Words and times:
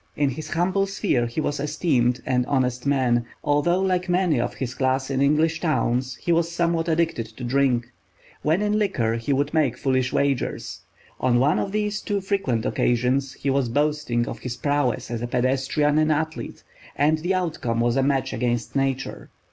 In 0.15 0.31
his 0.31 0.49
humble 0.49 0.87
sphere 0.87 1.27
he 1.27 1.39
was 1.39 1.59
esteemed 1.59 2.23
an 2.25 2.43
honest 2.47 2.87
man, 2.87 3.23
although 3.43 3.79
like 3.81 4.09
many 4.09 4.41
of 4.41 4.55
his 4.55 4.73
class 4.73 5.11
in 5.11 5.21
English 5.21 5.59
towns 5.61 6.15
he 6.15 6.31
was 6.31 6.51
somewhat 6.51 6.87
addicted 6.87 7.27
to 7.37 7.43
drink. 7.43 7.85
When 8.41 8.63
in 8.63 8.79
liquor 8.79 9.17
he 9.17 9.31
would 9.31 9.53
make 9.53 9.77
foolish 9.77 10.11
wagers. 10.11 10.81
On 11.19 11.37
one 11.37 11.59
of 11.59 11.71
these 11.71 12.01
too 12.01 12.19
frequent 12.19 12.65
occasions 12.65 13.33
he 13.33 13.51
was 13.51 13.69
boasting 13.69 14.27
of 14.27 14.39
his 14.39 14.57
prowess 14.57 15.11
as 15.11 15.21
a 15.21 15.27
pedestrian 15.27 15.99
and 15.99 16.11
athlete, 16.11 16.63
and 16.95 17.19
the 17.19 17.35
outcome 17.35 17.79
was 17.79 17.95
a 17.95 18.01
match 18.01 18.33
against 18.33 18.75
nature. 18.75 19.29